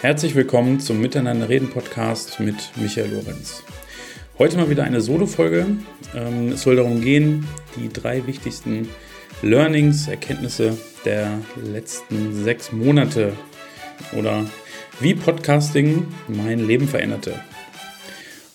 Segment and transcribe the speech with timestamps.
[0.00, 3.64] Herzlich willkommen zum Miteinander reden Podcast mit Michael Lorenz.
[4.38, 5.66] Heute mal wieder eine Solo-Folge.
[6.14, 8.88] Ähm, es soll darum gehen, die drei wichtigsten
[9.42, 13.32] Learnings, Erkenntnisse der letzten sechs Monate
[14.16, 14.46] oder
[15.00, 17.34] wie Podcasting mein Leben veränderte.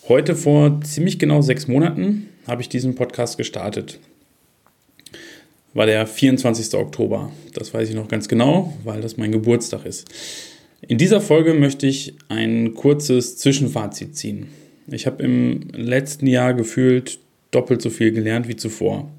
[0.07, 3.99] Heute vor ziemlich genau sechs Monaten habe ich diesen Podcast gestartet.
[5.73, 6.73] War der 24.
[6.75, 7.33] Oktober.
[7.53, 10.09] Das weiß ich noch ganz genau, weil das mein Geburtstag ist.
[10.87, 14.47] In dieser Folge möchte ich ein kurzes Zwischenfazit ziehen.
[14.87, 17.19] Ich habe im letzten Jahr gefühlt
[17.51, 19.09] doppelt so viel gelernt wie zuvor.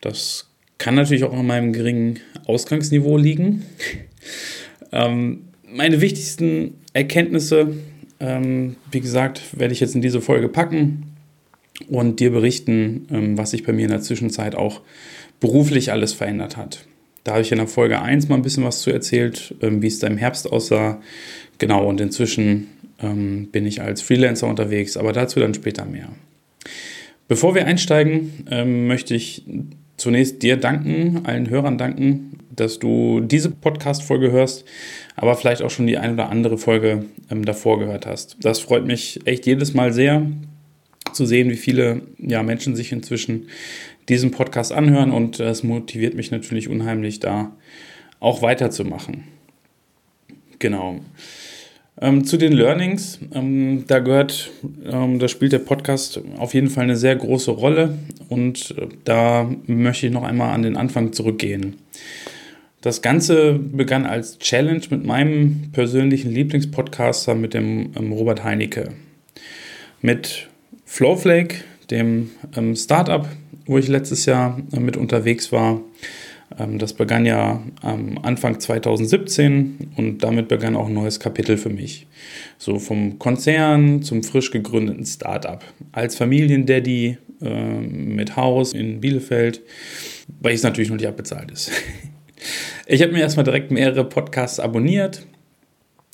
[0.00, 3.64] Das kann natürlich auch an meinem geringen Ausgangsniveau liegen.
[4.92, 7.74] ähm, meine wichtigsten Erkenntnisse,
[8.20, 11.16] ähm, wie gesagt, werde ich jetzt in diese Folge packen
[11.88, 14.80] und dir berichten, ähm, was sich bei mir in der Zwischenzeit auch
[15.40, 16.86] beruflich alles verändert hat.
[17.28, 19.86] Da habe ich in der Folge 1 mal ein bisschen was zu erzählt, ähm, wie
[19.86, 20.98] es da im Herbst aussah.
[21.58, 22.68] Genau, und inzwischen
[23.02, 26.08] ähm, bin ich als Freelancer unterwegs, aber dazu dann später mehr.
[27.28, 29.44] Bevor wir einsteigen, ähm, möchte ich
[29.98, 34.64] zunächst dir danken, allen Hörern danken, dass du diese Podcast-Folge hörst,
[35.14, 38.38] aber vielleicht auch schon die ein oder andere Folge ähm, davor gehört hast.
[38.40, 40.26] Das freut mich echt jedes Mal sehr
[41.12, 43.48] zu sehen, wie viele ja, Menschen sich inzwischen
[44.08, 47.52] diesen Podcast anhören und es motiviert mich natürlich unheimlich, da
[48.20, 49.24] auch weiterzumachen.
[50.58, 51.00] Genau.
[52.00, 54.50] Ähm, zu den Learnings, ähm, da gehört,
[54.84, 57.98] ähm, da spielt der Podcast auf jeden Fall eine sehr große Rolle
[58.28, 61.76] und äh, da möchte ich noch einmal an den Anfang zurückgehen.
[62.80, 68.92] Das Ganze begann als Challenge mit meinem persönlichen Lieblingspodcaster, mit dem ähm, Robert Heinecke.
[70.00, 70.48] Mit
[70.84, 71.56] Flowflake,
[71.90, 73.26] dem ähm, Startup,
[73.68, 75.80] wo ich letztes Jahr äh, mit unterwegs war,
[76.58, 82.06] ähm, das begann ja Anfang 2017 und damit begann auch ein neues Kapitel für mich.
[82.56, 85.62] So vom Konzern zum frisch gegründeten Startup.
[85.92, 89.60] Als Familiendaddy äh, mit Haus in Bielefeld,
[90.40, 91.70] weil es natürlich noch nicht abbezahlt ist.
[92.90, 95.26] Ich habe mir erstmal direkt mehrere Podcasts abonniert,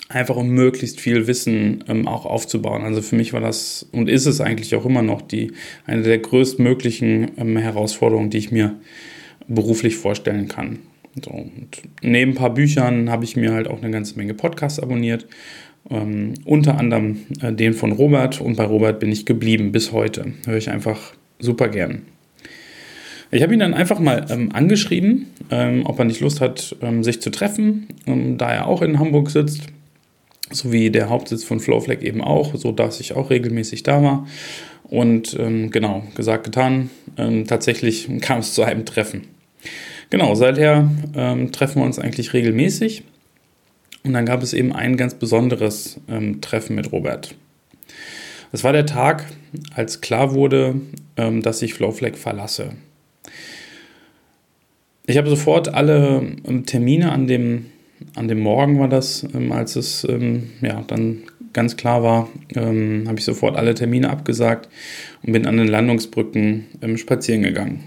[0.08, 2.82] einfach um möglichst viel Wissen ähm, auch aufzubauen.
[2.82, 5.52] Also für mich war das und ist es eigentlich auch immer noch die
[5.86, 8.76] eine der größtmöglichen ähm, Herausforderungen, die ich mir
[9.48, 10.78] beruflich vorstellen kann.
[11.22, 11.68] So, und
[12.02, 15.26] neben ein paar Büchern habe ich mir halt auch eine ganze Menge Podcasts abonniert.
[15.90, 20.32] Ähm, unter anderem äh, den von Robert und bei Robert bin ich geblieben bis heute.
[20.46, 22.02] Höre ich einfach super gern.
[23.30, 27.02] Ich habe ihn dann einfach mal ähm, angeschrieben, ähm, ob er nicht Lust hat, ähm,
[27.02, 29.62] sich zu treffen, ähm, da er auch in Hamburg sitzt,
[30.50, 34.26] so wie der Hauptsitz von Flowflag eben auch, so dass ich auch regelmäßig da war.
[34.84, 36.90] Und ähm, genau, gesagt, getan.
[37.16, 39.22] tatsächlich kam es zu einem Treffen.
[40.10, 43.02] Genau, seither ähm, treffen wir uns eigentlich regelmäßig.
[44.04, 47.34] Und dann gab es eben ein ganz besonderes ähm, Treffen mit Robert.
[48.52, 49.24] Es war der Tag,
[49.74, 50.76] als klar wurde,
[51.16, 52.74] ähm, dass ich Flowflag verlasse.
[55.06, 57.66] Ich habe sofort alle ähm, Termine an dem,
[58.14, 61.22] an dem Morgen war das, ähm, als es ähm, ja, dann
[61.52, 64.68] ganz klar war, habe ich sofort alle Termine abgesagt
[65.22, 66.66] und bin an den Landungsbrücken
[66.96, 67.84] spazieren gegangen.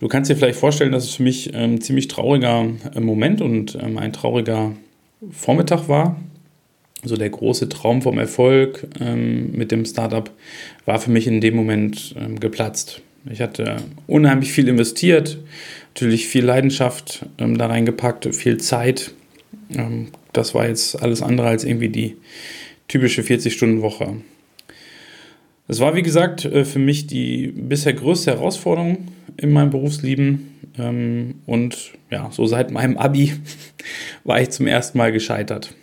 [0.00, 3.40] Du kannst dir vielleicht vorstellen, dass es für mich ein ähm, ziemlich trauriger äh, Moment
[3.40, 4.72] und ähm, ein trauriger
[5.30, 6.20] Vormittag war.
[7.02, 10.30] Also der große Traum vom Erfolg ähm, mit dem Startup
[10.84, 13.02] war für mich in dem Moment ähm, geplatzt.
[13.30, 15.38] Ich hatte unheimlich viel investiert,
[15.98, 19.14] natürlich viel Leidenschaft ähm, da reingepackt, viel Zeit.
[19.74, 22.16] Ähm, das war jetzt alles andere als irgendwie die
[22.86, 24.18] typische 40-Stunden-Woche.
[25.66, 30.54] Es war, wie gesagt, äh, für mich die bisher größte Herausforderung in meinem Berufsleben.
[30.78, 33.32] Ähm, und ja, so seit meinem Abi
[34.24, 35.74] war ich zum ersten Mal gescheitert.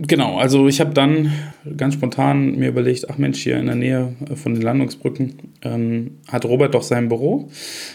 [0.00, 1.32] Genau, also ich habe dann
[1.76, 6.44] ganz spontan mir überlegt, ach Mensch, hier in der Nähe von den Landungsbrücken ähm, hat
[6.44, 7.50] Robert doch sein Büro.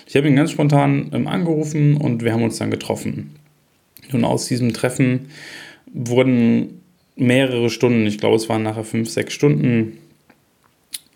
[0.05, 3.35] Ich habe ihn ganz spontan ähm, angerufen und wir haben uns dann getroffen.
[4.11, 5.27] Und aus diesem Treffen
[5.93, 6.81] wurden
[7.15, 9.97] mehrere Stunden, ich glaube es waren nachher fünf, sechs Stunden,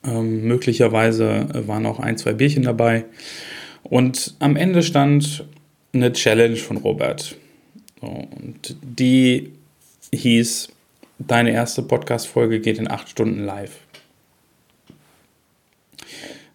[0.05, 3.03] ähm, möglicherweise äh, waren auch ein, zwei Bierchen dabei.
[3.83, 5.43] Und am Ende stand
[5.91, 7.35] eine Challenge von Robert.
[7.99, 9.51] So, und die
[10.13, 10.69] hieß,
[11.19, 13.79] deine erste Podcast-Folge geht in acht Stunden live.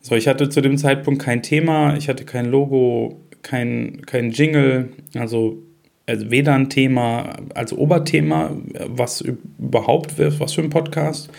[0.00, 4.90] So, ich hatte zu dem Zeitpunkt kein Thema, ich hatte kein Logo, kein, kein Jingle,
[5.14, 5.62] also
[6.06, 8.56] also weder ein Thema als Oberthema,
[8.86, 11.30] was überhaupt wird, was für ein Podcast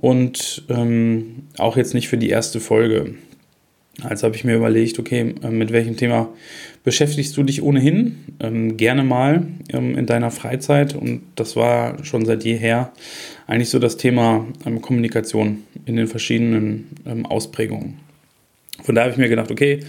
[0.00, 3.14] und ähm, auch jetzt nicht für die erste Folge.
[4.02, 6.28] Also habe ich mir überlegt, okay, äh, mit welchem Thema
[6.84, 8.36] beschäftigst du dich ohnehin?
[8.38, 10.94] Ähm, gerne mal ähm, in deiner Freizeit.
[10.94, 12.92] Und das war schon seit jeher
[13.48, 18.04] eigentlich so das Thema ähm, Kommunikation in den verschiedenen ähm, Ausprägungen.
[18.82, 19.80] Von daher habe ich mir gedacht, okay,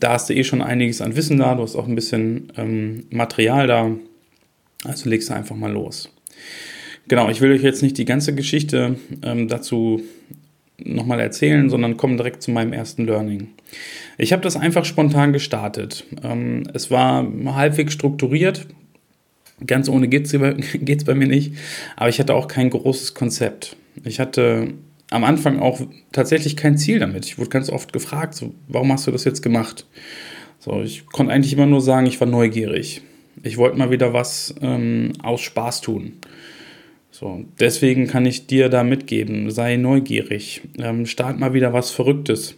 [0.00, 3.04] da hast du eh schon einiges an Wissen da, du hast auch ein bisschen ähm,
[3.10, 3.90] Material da.
[4.84, 6.10] Also legst du einfach mal los.
[7.08, 10.02] Genau, ich will euch jetzt nicht die ganze Geschichte ähm, dazu
[10.78, 13.48] nochmal erzählen, sondern komme direkt zu meinem ersten Learning.
[14.18, 16.04] Ich habe das einfach spontan gestartet.
[16.22, 18.66] Ähm, es war halbwegs strukturiert.
[19.64, 21.54] Ganz ohne geht es bei mir nicht.
[21.96, 23.76] Aber ich hatte auch kein großes Konzept.
[24.04, 24.74] Ich hatte
[25.10, 25.80] am Anfang auch
[26.12, 27.24] tatsächlich kein Ziel damit.
[27.24, 29.86] Ich wurde ganz oft gefragt, so, warum hast du das jetzt gemacht?
[30.58, 33.02] So, ich konnte eigentlich immer nur sagen, ich war neugierig.
[33.42, 36.14] Ich wollte mal wieder was ähm, aus Spaß tun.
[37.16, 42.56] So, deswegen kann ich dir da mitgeben, sei neugierig, ähm, start mal wieder was Verrücktes,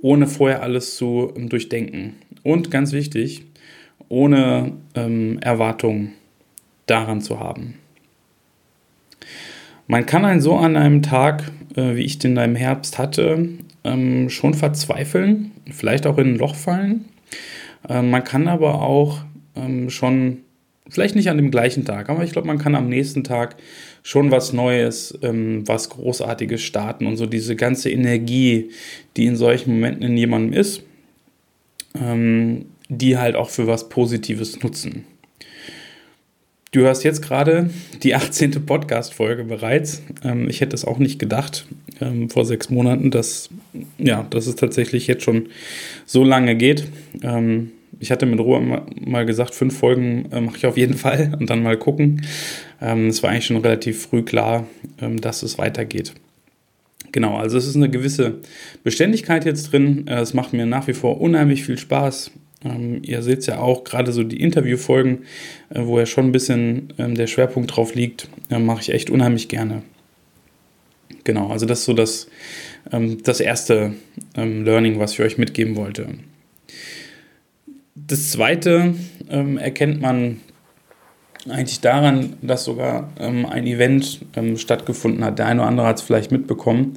[0.00, 2.14] ohne vorher alles zu ähm, durchdenken.
[2.44, 3.42] Und ganz wichtig,
[4.08, 6.12] ohne ähm, Erwartungen
[6.86, 7.74] daran zu haben.
[9.88, 13.48] Man kann einen so an einem Tag, äh, wie ich den im Herbst hatte,
[13.82, 17.06] ähm, schon verzweifeln, vielleicht auch in ein Loch fallen.
[17.88, 19.22] Äh, man kann aber auch
[19.56, 20.44] ähm, schon
[20.90, 23.56] Vielleicht nicht an dem gleichen Tag, aber ich glaube, man kann am nächsten Tag
[24.02, 28.70] schon was Neues, ähm, was Großartiges starten und so diese ganze Energie,
[29.16, 30.82] die in solchen Momenten in jemandem ist,
[32.00, 35.04] ähm, die halt auch für was Positives nutzen.
[36.70, 37.70] Du hörst jetzt gerade
[38.02, 38.66] die 18.
[38.66, 40.02] Podcast-Folge bereits.
[40.22, 41.66] Ähm, ich hätte es auch nicht gedacht
[42.00, 43.48] ähm, vor sechs Monaten, dass,
[43.96, 45.48] ja, dass es tatsächlich jetzt schon
[46.04, 46.86] so lange geht.
[47.22, 51.36] Ähm, ich hatte mit Ruhe mal gesagt, fünf Folgen äh, mache ich auf jeden Fall
[51.38, 52.22] und dann mal gucken.
[52.80, 54.66] Ähm, es war eigentlich schon relativ früh klar,
[55.00, 56.14] ähm, dass es weitergeht.
[57.12, 58.38] Genau, also es ist eine gewisse
[58.84, 60.06] Beständigkeit jetzt drin.
[60.06, 62.30] Äh, es macht mir nach wie vor unheimlich viel Spaß.
[62.64, 65.20] Ähm, ihr seht es ja auch, gerade so die Interviewfolgen,
[65.70, 69.10] äh, wo ja schon ein bisschen ähm, der Schwerpunkt drauf liegt, äh, mache ich echt
[69.10, 69.82] unheimlich gerne.
[71.24, 72.28] Genau, also das ist so das,
[72.92, 73.94] ähm, das erste
[74.36, 76.08] ähm, Learning, was ich euch mitgeben wollte.
[78.08, 78.94] Das zweite
[79.28, 80.40] ähm, erkennt man
[81.46, 85.38] eigentlich daran, dass sogar ähm, ein Event ähm, stattgefunden hat.
[85.38, 86.94] Der eine oder andere hat es vielleicht mitbekommen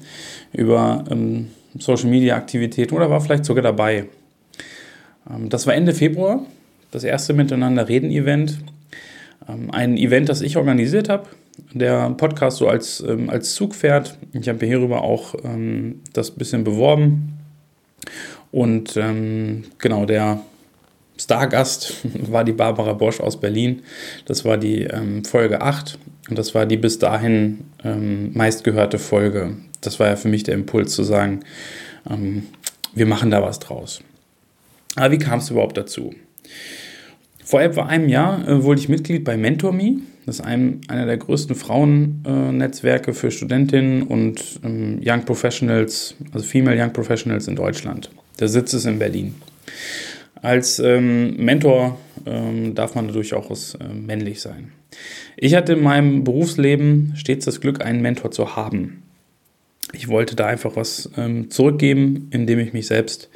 [0.54, 4.06] über ähm, Social Media Aktivitäten oder war vielleicht sogar dabei.
[5.30, 6.46] Ähm, das war Ende Februar,
[6.92, 8.60] das erste Miteinander Reden Event.
[9.50, 11.28] Ähm, ein Event, das ich organisiert habe.
[11.74, 14.18] Der Podcast so als, als Zugpferd.
[14.32, 15.36] Ich habe hierüber auch
[16.14, 17.38] das bisschen beworben.
[18.52, 18.98] Und
[19.78, 20.40] genau, der
[21.22, 21.94] Stargast
[22.32, 23.84] war die Barbara Bosch aus Berlin.
[24.26, 29.58] Das war die ähm, Folge 8 und das war die bis dahin ähm, meistgehörte Folge.
[29.82, 31.42] Das war ja für mich der Impuls zu sagen,
[32.10, 32.44] ähm,
[32.94, 34.02] wir machen da was draus.
[34.96, 36.14] Aber wie kam es überhaupt dazu?
[37.44, 40.00] Vor etwa einem Jahr äh, wurde ich Mitglied bei MentorMe.
[40.26, 46.46] Das ist ein, einer der größten Frauennetzwerke äh, für Studentinnen und ähm, Young Professionals, also
[46.46, 48.10] Female Young Professionals in Deutschland.
[48.40, 49.36] Der Sitz ist in Berlin.
[50.42, 54.72] Als ähm, Mentor ähm, darf man durchaus äh, männlich sein.
[55.38, 59.04] Ich hatte in meinem Berufsleben stets das Glück, einen Mentor zu haben.
[59.94, 63.30] Ich wollte da einfach was ähm, zurückgeben, indem ich mich selbst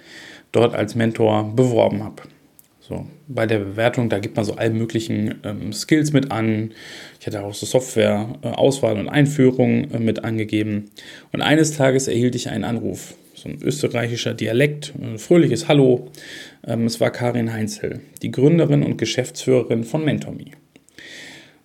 [0.52, 2.24] dort als Mentor beworben habe.
[2.88, 6.72] So, bei der Bewertung, da gibt man so alle möglichen ähm, Skills mit an.
[7.20, 10.92] Ich hatte auch so Software-Auswahl äh, und Einführung äh, mit angegeben.
[11.32, 13.16] Und eines Tages erhielt ich einen Anruf
[13.46, 16.10] so ein österreichischer Dialekt, ein fröhliches Hallo.
[16.66, 20.52] Ähm, es war Karin Heinzel, die Gründerin und Geschäftsführerin von MentorMe.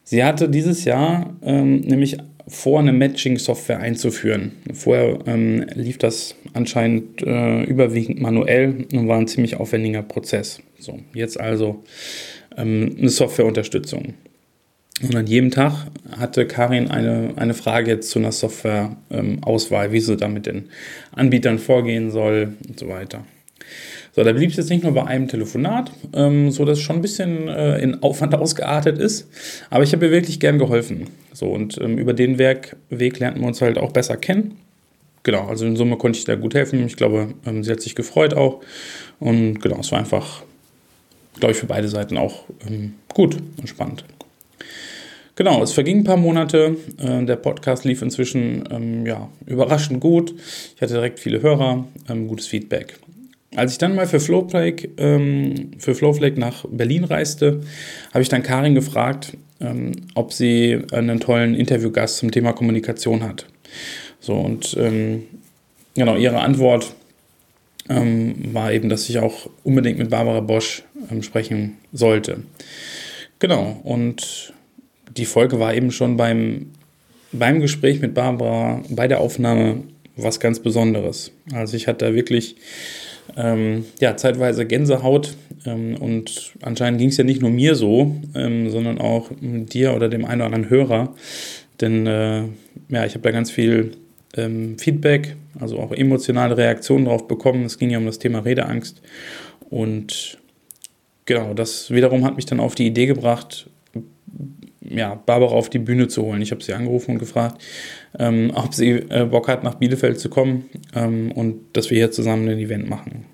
[0.05, 2.19] Sie hatte dieses Jahr ähm, nämlich
[2.49, 4.53] vor, eine Matching-Software einzuführen.
[4.73, 10.61] Vorher ähm, lief das anscheinend äh, überwiegend manuell und war ein ziemlich aufwendiger Prozess.
[10.79, 11.85] So, jetzt also
[12.57, 14.15] ähm, eine Softwareunterstützung.
[15.03, 15.87] Und an jedem Tag
[16.19, 20.69] hatte Karin eine, eine Frage zu einer Software-Auswahl, ähm, wie sie da mit den
[21.13, 23.25] Anbietern vorgehen soll und so weiter.
[24.13, 27.03] So, da blieb es jetzt nicht nur bei einem Telefonat, ähm, so dass schon ein
[27.03, 29.29] bisschen äh, in Aufwand ausgeartet ist.
[29.71, 31.07] Aber ich habe ihr wirklich gern geholfen.
[31.33, 34.57] So, und ähm, über den Weg, Weg lernten wir uns halt auch besser kennen.
[35.23, 36.85] Genau, also in Summe konnte ich da gut helfen.
[36.87, 38.61] Ich glaube, ähm, sie hat sich gefreut auch.
[39.21, 40.43] Und genau, es war einfach,
[41.39, 44.05] glaube ich, für beide Seiten auch ähm, gut und spannend.
[45.41, 46.77] Genau, es vergingen ein paar Monate.
[46.99, 50.35] Äh, der Podcast lief inzwischen ähm, ja, überraschend gut.
[50.77, 52.99] Ich hatte direkt viele Hörer, ähm, gutes Feedback.
[53.57, 57.63] Als ich dann mal für Flowflake, ähm, für Flowflake nach Berlin reiste,
[58.13, 63.47] habe ich dann Karin gefragt, ähm, ob sie einen tollen Interviewgast zum Thema Kommunikation hat.
[64.21, 65.23] So, und ähm,
[65.95, 66.95] genau, ihre Antwort
[67.89, 72.43] ähm, war eben, dass ich auch unbedingt mit Barbara Bosch ähm, sprechen sollte.
[73.39, 74.53] Genau, und
[75.17, 76.67] die Folge war eben schon beim,
[77.33, 79.85] beim Gespräch mit Barbara, bei der Aufnahme
[80.17, 81.33] was ganz Besonderes.
[81.53, 82.57] Also ich hatte da wirklich
[83.37, 85.37] ähm, ja, zeitweise Gänsehaut
[85.67, 90.09] ähm, und anscheinend ging es ja nicht nur mir so, ähm, sondern auch dir oder
[90.09, 91.15] dem einen oder anderen Hörer.
[91.81, 92.43] Denn äh,
[92.89, 93.93] ja, ich habe da ganz viel
[94.37, 97.65] ähm, Feedback, also auch emotionale Reaktionen drauf bekommen.
[97.65, 99.01] Es ging ja um das Thema Redeangst.
[99.71, 100.39] Und
[101.25, 103.69] genau, das wiederum hat mich dann auf die Idee gebracht,
[104.91, 106.43] ja, Barbara auf die Bühne zu holen.
[106.43, 107.63] Ich habe sie angerufen und gefragt,
[108.19, 112.11] ähm, ob sie äh, Bock hat, nach Bielefeld zu kommen ähm, und dass wir hier
[112.11, 113.25] zusammen ein Event machen.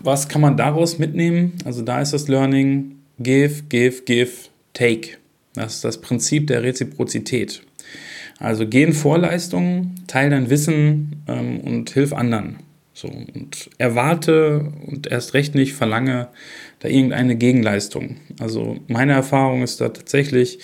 [0.00, 1.54] Was kann man daraus mitnehmen?
[1.64, 4.32] Also da ist das Learning Give, Give, Give,
[4.72, 5.16] Take.
[5.54, 7.62] Das ist das Prinzip der Reziprozität.
[8.38, 12.58] Also geh in Vorleistungen, teile dein Wissen ähm, und hilf anderen.
[12.96, 16.28] So, und erwarte und erst recht nicht verlange
[16.78, 18.16] da irgendeine Gegenleistung.
[18.38, 20.60] Also meine Erfahrung ist da tatsächlich,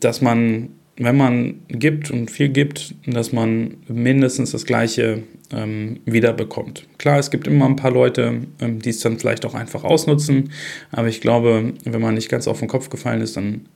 [0.00, 6.86] dass man, wenn man gibt und viel gibt, dass man mindestens das Gleiche ähm, wiederbekommt.
[6.98, 10.50] Klar, es gibt immer ein paar Leute, ähm, die es dann vielleicht auch einfach ausnutzen,
[10.90, 13.66] aber ich glaube, wenn man nicht ganz auf den Kopf gefallen ist, dann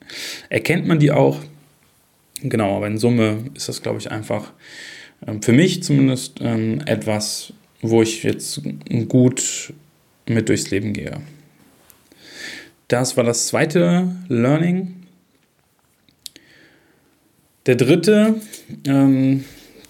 [0.50, 1.40] erkennt man die auch.
[2.42, 4.97] Genau, aber in Summe ist das, glaube ich, einfach ähm,
[5.40, 8.62] für mich zumindest ähm, etwas, wo ich jetzt
[9.08, 9.72] gut
[10.26, 11.18] mit durchs Leben gehe.
[12.88, 14.94] Das war das zweite Learning.
[17.66, 18.36] Der dritte,
[18.86, 19.44] ähm,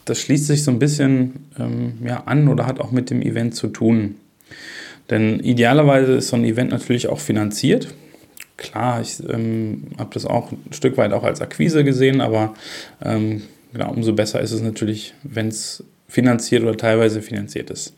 [0.05, 3.55] das schließt sich so ein bisschen ähm, ja, an oder hat auch mit dem Event
[3.55, 4.17] zu tun.
[5.11, 7.95] Denn idealerweise ist so ein Event natürlich auch finanziert.
[8.57, 12.55] Klar, ich ähm, habe das auch ein Stück weit auch als Akquise gesehen, aber
[13.01, 17.95] ähm, genau, umso besser ist es natürlich, wenn es finanziert oder teilweise finanziert ist.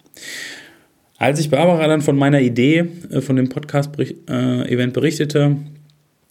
[1.19, 5.57] Als ich Barbara dann von meiner Idee, äh, von dem Podcast-Event berichtete,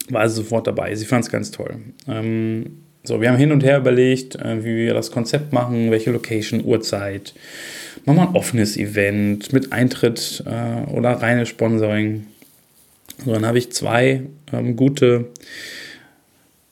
[0.10, 0.96] war sie sofort dabei.
[0.96, 1.78] Sie fand es ganz toll.
[2.08, 6.12] Ähm, so, wir haben hin und her überlegt, äh, wie wir das Konzept machen, welche
[6.12, 7.34] Location, Uhrzeit.
[8.06, 12.26] Machen wir ein offenes Event mit Eintritt äh, oder reines Sponsoring.
[13.24, 15.28] So, dann habe ich zwei ähm, gute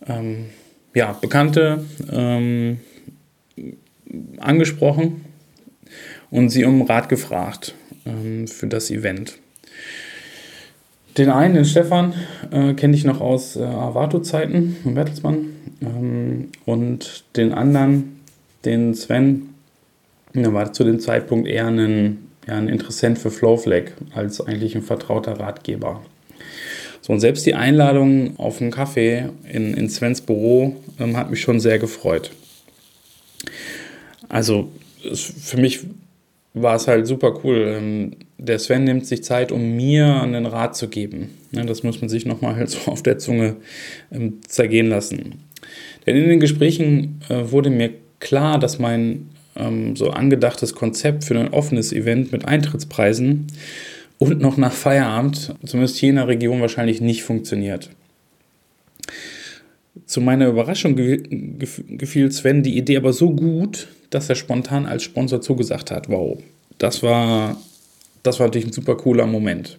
[0.08, 0.46] ähm,
[0.94, 2.80] ja, Bekannte ähm,
[4.40, 5.22] angesprochen
[6.30, 7.76] und sie um Rat gefragt
[8.06, 9.38] ähm, für das Event.
[11.18, 12.14] Den einen, den Stefan,
[12.52, 15.48] äh, kenne ich noch aus äh, Avato-Zeiten von Bertelsmann.
[15.82, 18.20] Ähm, und den anderen,
[18.66, 19.50] den Sven,
[20.36, 24.84] der war zu dem Zeitpunkt eher ein, ja, ein Interessent für Flowflag als eigentlich ein
[24.84, 26.02] vertrauter Ratgeber.
[27.08, 31.40] So, und selbst die Einladung auf einen Kaffee in, in Svens Büro ähm, hat mich
[31.40, 32.32] schon sehr gefreut.
[34.28, 34.70] Also
[35.02, 35.80] für mich
[36.54, 37.78] war es halt super cool.
[37.78, 41.30] Ähm, der Sven nimmt sich Zeit, um mir einen Rat zu geben.
[41.54, 43.56] Das muss man sich nochmal halt so auf der Zunge
[44.12, 45.36] ähm, zergehen lassen.
[46.06, 51.40] Denn in den Gesprächen äh, wurde mir klar, dass mein ähm, so angedachtes Konzept für
[51.40, 53.48] ein offenes Event mit Eintrittspreisen
[54.20, 57.90] und noch nach Feierabend, zumindest hier in der Region, wahrscheinlich nicht funktioniert.
[60.06, 65.42] Zu meiner Überraschung gefiel Sven die Idee aber so gut, dass er spontan als Sponsor
[65.42, 66.10] zugesagt hat.
[66.10, 66.40] Wow,
[66.78, 67.58] das war,
[68.24, 69.78] das war natürlich ein super cooler Moment.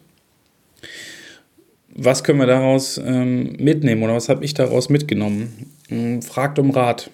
[1.94, 5.72] Was können wir daraus ähm, mitnehmen oder was habe ich daraus mitgenommen?
[5.90, 7.10] Ähm, fragt um Rat.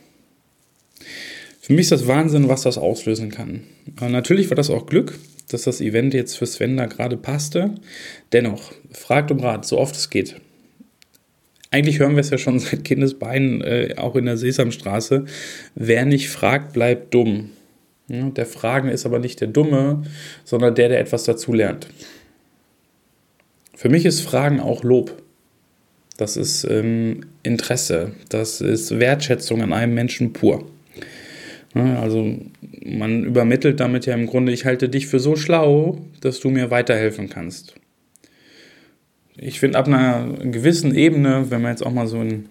[1.61, 3.63] Für mich ist das Wahnsinn, was das auslösen kann.
[3.97, 7.75] Aber natürlich war das auch Glück, dass das Event jetzt für Sven da gerade passte.
[8.33, 10.37] Dennoch, fragt um Rat, so oft es geht
[11.75, 15.25] eigentlich hören wir es ja schon seit Kindesbeinen, äh, auch in der Sesamstraße.
[15.75, 17.51] Wer nicht fragt, bleibt dumm.
[18.07, 20.03] Ja, der Fragen ist aber nicht der Dumme,
[20.45, 21.89] sondern der, der etwas dazulernt.
[23.75, 25.23] Für mich ist Fragen auch Lob.
[26.17, 28.13] Das ist ähm, Interesse.
[28.29, 30.65] Das ist Wertschätzung an einem Menschen pur.
[31.75, 32.39] Ja, also
[32.85, 36.71] man übermittelt damit ja im Grunde, ich halte dich für so schlau, dass du mir
[36.71, 37.75] weiterhelfen kannst
[39.37, 42.47] ich finde, ab einer gewissen Ebene, wenn wir jetzt auch mal so in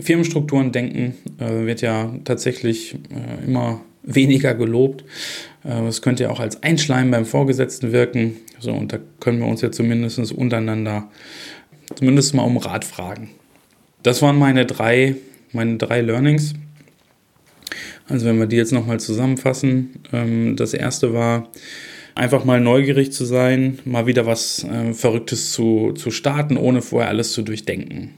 [0.00, 5.04] Firmenstrukturen denken, äh, wird ja tatsächlich äh, immer weniger gelobt.
[5.64, 8.36] Äh, es könnte ja auch als Einschleim beim Vorgesetzten wirken.
[8.58, 11.08] So, und da können wir uns ja zumindest untereinander
[11.94, 13.30] zumindest mal um Rat fragen.
[14.02, 15.16] Das waren meine drei,
[15.52, 16.54] meine drei Learnings.
[18.08, 19.90] Also wenn wir die jetzt nochmal zusammenfassen.
[20.12, 21.48] Ähm, das erste war,
[22.14, 27.08] einfach mal neugierig zu sein, mal wieder was äh, Verrücktes zu, zu starten, ohne vorher
[27.08, 28.14] alles zu durchdenken.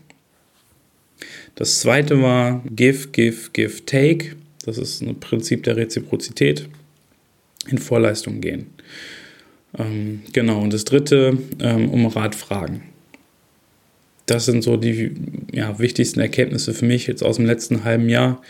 [1.54, 4.36] Das zweite war Give, Give, Give, Take.
[4.64, 6.68] Das ist ein Prinzip der Reziprozität.
[7.68, 8.66] in Vorleistung gehen.
[9.78, 12.82] Ähm, genau, und das dritte, ähm, um Rat fragen.
[14.26, 15.12] Das sind so die
[15.52, 18.42] ja, wichtigsten Erkenntnisse für mich jetzt aus dem letzten halben Jahr.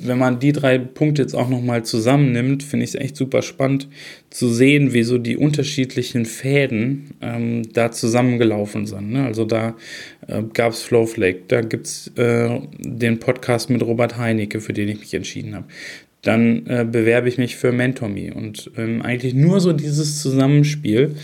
[0.00, 3.88] Wenn man die drei Punkte jetzt auch nochmal zusammennimmt, finde ich es echt super spannend
[4.30, 9.12] zu sehen, wie so die unterschiedlichen Fäden ähm, da zusammengelaufen sind.
[9.12, 9.24] Ne?
[9.24, 9.74] Also da
[10.26, 14.88] äh, gab es Flowflake, da gibt es äh, den Podcast mit Robert Heinecke, für den
[14.88, 15.66] ich mich entschieden habe
[16.24, 18.32] dann äh, bewerbe ich mich für MentorMe.
[18.34, 21.16] Und ähm, eigentlich nur so dieses Zusammenspiel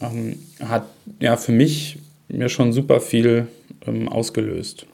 [0.00, 0.86] ähm, hat
[1.20, 3.48] ja für mich mir schon super viel
[3.86, 4.86] ähm, ausgelöst.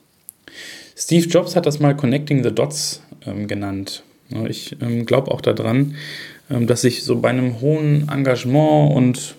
[0.96, 4.02] Steve Jobs hat das mal Connecting the Dots ähm, genannt.
[4.48, 5.94] Ich ähm, glaube auch daran,
[6.50, 9.34] ähm, dass ich so bei einem hohen Engagement und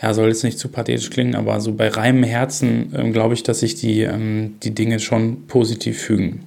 [0.00, 3.60] ja, soll jetzt nicht zu pathetisch klingen, aber so bei reinem Herzen glaube ich, dass
[3.60, 4.06] sich die,
[4.62, 6.42] die Dinge schon positiv fügen.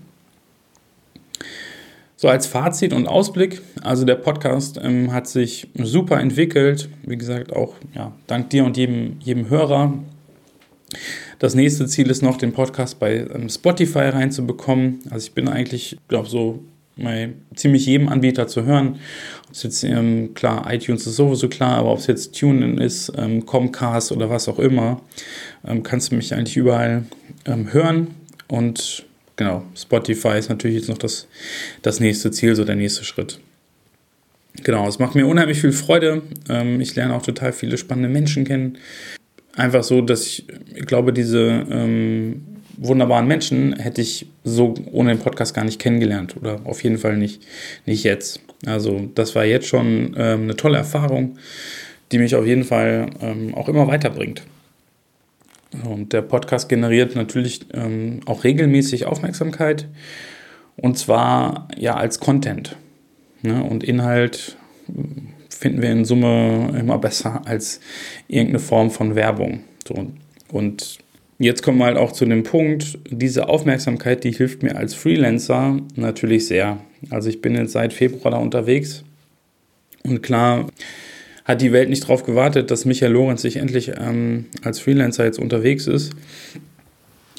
[2.21, 7.53] So als Fazit und Ausblick, also der Podcast ähm, hat sich super entwickelt, wie gesagt
[7.53, 9.93] auch ja, dank dir und jedem, jedem Hörer.
[11.39, 14.99] Das nächste Ziel ist noch, den Podcast bei ähm, Spotify reinzubekommen.
[15.09, 16.63] Also ich bin eigentlich, glaube so
[16.97, 18.99] bei ziemlich jedem Anbieter zu hören.
[19.47, 23.11] Ob es jetzt, ähm, klar, iTunes ist sowieso klar, aber ob es jetzt TuneIn ist,
[23.17, 25.01] ähm, Comcast oder was auch immer,
[25.65, 27.05] ähm, kannst du mich eigentlich überall
[27.45, 28.07] ähm, hören
[28.47, 29.05] und
[29.35, 31.27] genau, Spotify ist natürlich jetzt noch das,
[31.81, 33.39] das nächste Ziel, so der nächste Schritt.
[34.63, 36.21] Genau, es macht mir unheimlich viel Freude.
[36.49, 38.77] Ähm, ich lerne auch total viele spannende Menschen kennen.
[39.59, 42.45] Einfach so, dass ich, ich glaube, diese ähm,
[42.77, 47.17] wunderbaren Menschen hätte ich so ohne den Podcast gar nicht kennengelernt oder auf jeden Fall
[47.17, 47.45] nicht,
[47.85, 48.39] nicht jetzt.
[48.65, 51.37] Also das war jetzt schon ähm, eine tolle Erfahrung,
[52.13, 54.43] die mich auf jeden Fall ähm, auch immer weiterbringt.
[55.83, 59.89] Und der Podcast generiert natürlich ähm, auch regelmäßig Aufmerksamkeit
[60.77, 62.77] und zwar ja als Content.
[63.41, 63.61] Ne?
[63.61, 64.55] Und Inhalt
[65.59, 67.81] finden wir in Summe immer besser als
[68.29, 69.59] irgendeine Form von Werbung.
[69.85, 70.07] So.
[70.53, 70.99] Und
[71.37, 75.77] jetzt kommen wir halt auch zu dem Punkt, diese Aufmerksamkeit, die hilft mir als Freelancer
[75.95, 76.77] natürlich sehr.
[77.09, 79.03] Also ich bin jetzt seit Februar da unterwegs
[80.03, 80.67] und klar,
[81.43, 85.39] hat die Welt nicht darauf gewartet, dass Michael Lorenz sich endlich ähm, als Freelancer jetzt
[85.39, 86.13] unterwegs ist.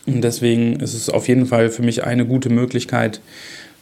[0.04, 3.22] Und deswegen ist es auf jeden Fall für mich eine gute Möglichkeit,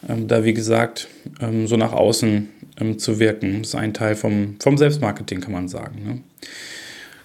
[0.03, 1.09] da wie gesagt
[1.41, 2.49] ähm, so nach außen
[2.81, 3.59] ähm, zu wirken.
[3.59, 6.03] Das ist ein Teil vom, vom Selbstmarketing, kann man sagen.
[6.05, 6.21] Ne?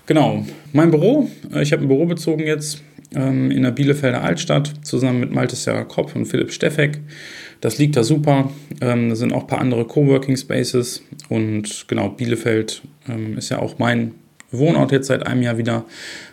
[0.06, 1.30] Genau, mein Büro.
[1.54, 2.82] Äh, ich habe ein Büro bezogen jetzt
[3.16, 7.00] ähm, in der Bielefelder Altstadt zusammen mit Malte Serra Kopp und Philipp Steffek.
[7.62, 8.52] Das liegt da super.
[8.82, 11.02] Ähm, da sind auch ein paar andere Coworking Spaces.
[11.30, 14.12] Und genau, Bielefeld ähm, ist ja auch mein
[14.52, 15.86] Wohnort jetzt seit einem Jahr wieder.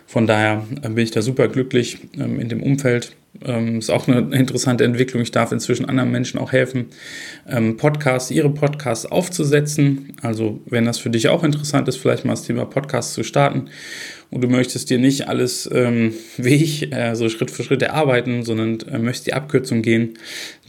[0.07, 3.15] Von daher äh, bin ich da super glücklich ähm, in dem Umfeld.
[3.43, 5.21] Ähm, ist auch eine interessante Entwicklung.
[5.23, 6.87] Ich darf inzwischen anderen Menschen auch helfen,
[7.47, 10.13] ähm, Podcasts, ihre Podcasts aufzusetzen.
[10.21, 13.69] Also, wenn das für dich auch interessant ist, vielleicht mal das Thema Podcast zu starten
[14.31, 18.79] und du möchtest dir nicht alles ähm, ich äh, so Schritt für Schritt erarbeiten, sondern
[18.81, 20.15] äh, möchtest die Abkürzung gehen,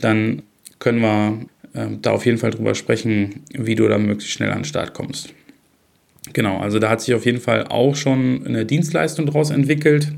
[0.00, 0.42] dann
[0.78, 1.40] können wir
[1.74, 4.94] äh, da auf jeden Fall drüber sprechen, wie du da möglichst schnell an den Start
[4.94, 5.34] kommst.
[6.32, 10.08] Genau, also da hat sich auf jeden Fall auch schon eine Dienstleistung daraus entwickelt.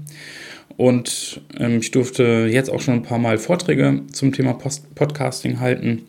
[0.76, 5.60] Und ähm, ich durfte jetzt auch schon ein paar Mal Vorträge zum Thema Post Podcasting
[5.60, 6.02] halten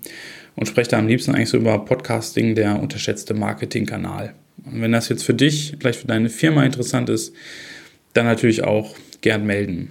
[0.55, 4.33] und spreche da am liebsten eigentlich so über Podcasting, der unterschätzte Marketingkanal.
[4.65, 7.33] Und wenn das jetzt für dich, vielleicht für deine Firma interessant ist,
[8.13, 9.89] dann natürlich auch gern melden.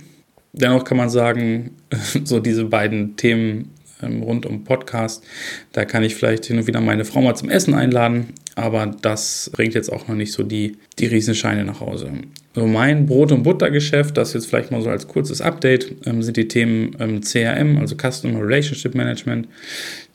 [0.52, 1.72] Dennoch kann man sagen,
[2.24, 3.70] so diese beiden Themen
[4.02, 5.24] ähm, rund um Podcast.
[5.72, 9.50] Da kann ich vielleicht hin und wieder meine Frau mal zum Essen einladen, aber das
[9.52, 12.10] bringt jetzt auch noch nicht so die, die Riesenscheine nach Hause.
[12.54, 16.36] So mein Brot- und Buttergeschäft, das jetzt vielleicht mal so als kurzes Update, ähm, sind
[16.36, 19.48] die Themen ähm, CRM, also Customer Relationship Management,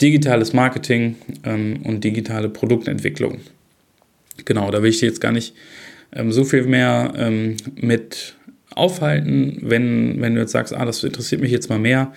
[0.02, 3.40] digitales Marketing ähm, und digitale Produktentwicklung.
[4.46, 5.54] Genau, da will ich jetzt gar nicht
[6.14, 8.36] ähm, so viel mehr ähm, mit
[8.74, 9.58] aufhalten.
[9.62, 12.14] Wenn, wenn du jetzt sagst, ah, das interessiert mich jetzt mal mehr,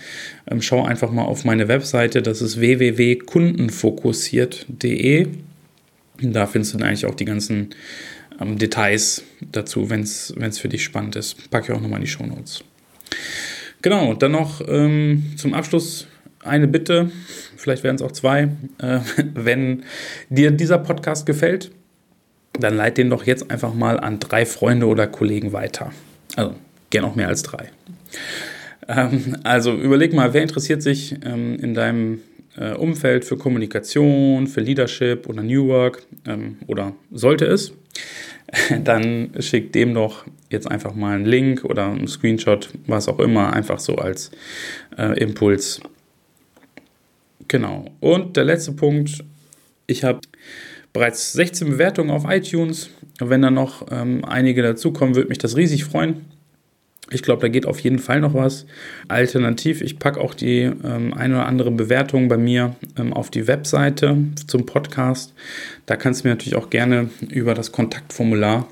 [0.49, 2.23] ähm, schau einfach mal auf meine Webseite.
[2.23, 5.27] Das ist www.kundenfokussiert.de.
[6.23, 7.71] Da findest du dann eigentlich auch die ganzen
[8.41, 11.51] ähm, Details dazu, wenn es für dich spannend ist.
[11.51, 12.65] Packe ich auch nochmal in die Show Notes.
[13.83, 16.07] Genau, dann noch ähm, zum Abschluss
[16.45, 17.11] eine Bitte,
[17.57, 18.49] vielleicht werden es auch zwei.
[18.79, 19.01] Äh,
[19.35, 19.85] wenn
[20.29, 21.71] dir dieser Podcast gefällt,
[22.59, 25.93] dann leite den doch jetzt einfach mal an drei Freunde oder Kollegen weiter.
[26.37, 26.55] Also
[26.91, 27.71] gern auch mehr als drei.
[28.89, 32.21] Ähm, also überleg mal, wer interessiert sich ähm, in deinem
[32.57, 37.73] äh, Umfeld für Kommunikation, für Leadership oder New Work ähm, oder sollte es,
[38.85, 43.53] dann schick dem doch jetzt einfach mal einen Link oder einen Screenshot, was auch immer,
[43.53, 44.31] einfach so als
[44.99, 45.81] äh, Impuls.
[47.49, 47.85] Genau.
[48.01, 49.25] Und der letzte Punkt,
[49.87, 50.21] ich habe
[50.93, 52.91] bereits 16 Bewertungen auf iTunes.
[53.19, 56.27] Wenn da noch ähm, einige dazukommen, würde mich das riesig freuen.
[57.11, 58.67] Ich glaube, da geht auf jeden Fall noch was.
[59.09, 63.47] Alternativ, ich packe auch die ähm, eine oder andere Bewertung bei mir ähm, auf die
[63.47, 65.35] Webseite zum Podcast.
[65.87, 68.69] Da kannst du mir natürlich auch gerne über das Kontaktformular